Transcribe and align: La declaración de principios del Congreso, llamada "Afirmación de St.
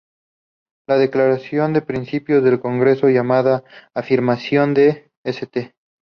La 0.89 0.97
declaración 0.97 1.73
de 1.73 1.83
principios 1.83 2.43
del 2.43 2.59
Congreso, 2.59 3.07
llamada 3.09 3.63
"Afirmación 3.93 4.73
de 4.73 5.11
St. 5.23 5.75